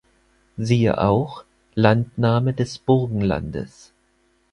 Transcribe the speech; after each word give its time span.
Siehe 0.57 0.97
auch: 0.99 1.43
Landnahme 1.75 2.55
des 2.55 2.79
Burgenlandes 2.79 3.93